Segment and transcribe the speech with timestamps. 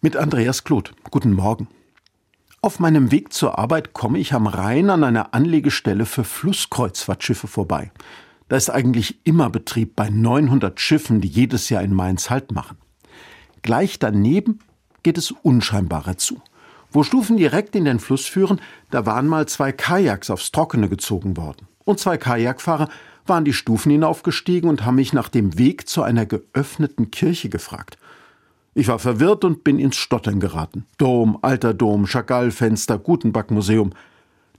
[0.00, 0.92] Mit Andreas Kloth.
[1.10, 1.66] Guten Morgen.
[2.60, 7.90] Auf meinem Weg zur Arbeit komme ich am Rhein an einer Anlegestelle für Flusskreuzfahrtschiffe vorbei.
[8.48, 12.78] Da ist eigentlich immer Betrieb bei 900 Schiffen, die jedes Jahr in Mainz Halt machen.
[13.62, 14.60] Gleich daneben
[15.02, 16.40] geht es unscheinbarer zu.
[16.92, 18.60] Wo Stufen direkt in den Fluss führen,
[18.92, 21.66] da waren mal zwei Kajaks aufs Trockene gezogen worden.
[21.84, 22.88] Und zwei Kajakfahrer
[23.26, 27.98] waren die Stufen hinaufgestiegen und haben mich nach dem Weg zu einer geöffneten Kirche gefragt.
[28.78, 30.86] Ich war verwirrt und bin ins Stottern geraten.
[30.98, 33.02] Dom, alter Dom, Chagall-Fenster.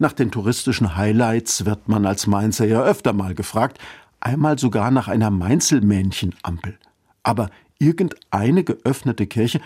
[0.00, 3.78] Nach den touristischen Highlights wird man als Mainzer ja öfter mal gefragt,
[4.18, 6.80] einmal sogar nach einer Mainzelmähnchenampel.
[7.22, 9.60] Aber irgendeine geöffnete Kirche,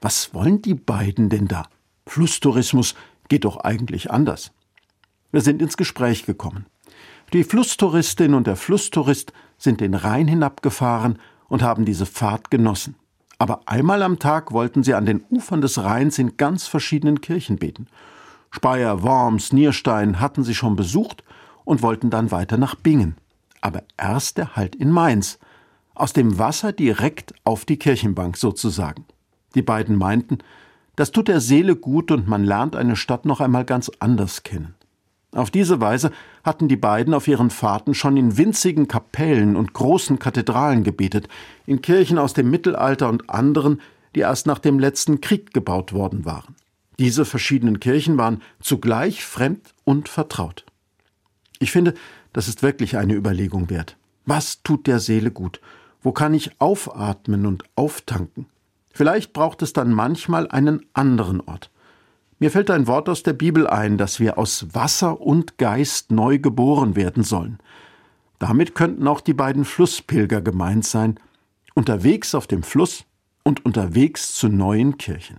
[0.00, 1.64] was wollen die beiden denn da?
[2.06, 2.94] Flusstourismus
[3.28, 4.52] geht doch eigentlich anders.
[5.32, 6.66] Wir sind ins Gespräch gekommen.
[7.32, 12.94] Die Flusstouristin und der Flusstourist sind den Rhein hinabgefahren und haben diese Fahrt genossen.
[13.38, 17.56] Aber einmal am Tag wollten sie an den Ufern des Rheins in ganz verschiedenen Kirchen
[17.56, 17.86] beten.
[18.50, 21.22] Speyer, Worms, Nierstein hatten sie schon besucht
[21.64, 23.16] und wollten dann weiter nach Bingen.
[23.60, 25.38] Aber erst der Halt in Mainz.
[25.94, 29.04] Aus dem Wasser direkt auf die Kirchenbank sozusagen.
[29.54, 30.38] Die beiden meinten,
[30.94, 34.75] das tut der Seele gut und man lernt eine Stadt noch einmal ganz anders kennen.
[35.36, 36.12] Auf diese Weise
[36.44, 41.28] hatten die beiden auf ihren Fahrten schon in winzigen Kapellen und großen Kathedralen gebetet,
[41.66, 43.82] in Kirchen aus dem Mittelalter und anderen,
[44.14, 46.54] die erst nach dem letzten Krieg gebaut worden waren.
[46.98, 50.64] Diese verschiedenen Kirchen waren zugleich fremd und vertraut.
[51.58, 51.92] Ich finde,
[52.32, 53.98] das ist wirklich eine Überlegung wert.
[54.24, 55.60] Was tut der Seele gut?
[56.00, 58.46] Wo kann ich aufatmen und auftanken?
[58.90, 61.70] Vielleicht braucht es dann manchmal einen anderen Ort.
[62.38, 66.38] Mir fällt ein Wort aus der Bibel ein, dass wir aus Wasser und Geist neu
[66.38, 67.58] geboren werden sollen.
[68.38, 71.18] Damit könnten auch die beiden Flusspilger gemeint sein,
[71.74, 73.04] unterwegs auf dem Fluss
[73.42, 75.38] und unterwegs zu neuen Kirchen.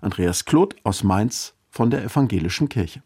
[0.00, 3.02] Andreas Kloth aus Mainz von der Evangelischen Kirche.